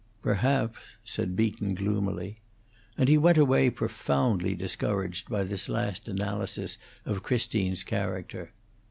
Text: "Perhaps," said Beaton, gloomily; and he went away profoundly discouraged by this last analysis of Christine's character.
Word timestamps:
"Perhaps," 0.23 0.79
said 1.03 1.35
Beaton, 1.35 1.75
gloomily; 1.75 2.39
and 2.97 3.07
he 3.07 3.19
went 3.19 3.37
away 3.37 3.69
profoundly 3.69 4.55
discouraged 4.55 5.29
by 5.29 5.43
this 5.43 5.69
last 5.69 6.07
analysis 6.07 6.79
of 7.05 7.21
Christine's 7.21 7.83
character. 7.83 8.51